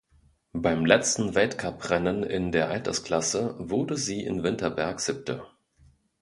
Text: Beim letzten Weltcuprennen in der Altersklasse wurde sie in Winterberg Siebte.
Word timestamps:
Beim 0.53 0.83
letzten 0.87 1.35
Weltcuprennen 1.35 2.23
in 2.23 2.51
der 2.51 2.69
Altersklasse 2.71 3.53
wurde 3.59 3.97
sie 3.97 4.23
in 4.23 4.41
Winterberg 4.41 4.99
Siebte. 4.99 5.45